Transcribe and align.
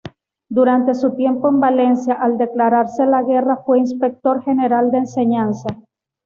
Durante 0.49 0.95
su 0.95 1.13
tiempo 1.13 1.47
en 1.49 1.59
Valencia 1.59 2.15
al 2.15 2.39
declararse 2.39 3.05
la 3.05 3.21
guerra 3.21 3.57
fue 3.57 3.77
inspector 3.77 4.41
general 4.43 4.89
de 4.89 4.97
enseñanza. 4.97 5.67